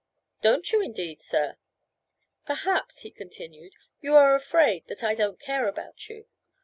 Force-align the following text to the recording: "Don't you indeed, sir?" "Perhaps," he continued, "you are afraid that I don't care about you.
"Don't 0.41 0.71
you 0.71 0.81
indeed, 0.81 1.21
sir?" 1.21 1.57
"Perhaps," 2.43 3.01
he 3.01 3.11
continued, 3.11 3.73
"you 4.01 4.15
are 4.15 4.33
afraid 4.33 4.87
that 4.87 5.03
I 5.03 5.13
don't 5.13 5.39
care 5.39 5.67
about 5.67 6.09
you. 6.09 6.25